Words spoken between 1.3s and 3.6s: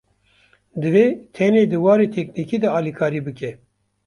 tenê di warê teknîkî de alîkarî bike